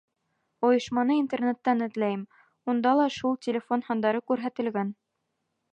Ойошманы 0.69 1.17
Интернеттан 1.23 1.87
эҙләйем, 1.89 2.23
унда 2.73 2.97
ла 3.01 3.07
шул 3.19 3.39
телефон 3.49 3.87
һандары 3.91 4.25
күрһәтелгән. 4.33 4.95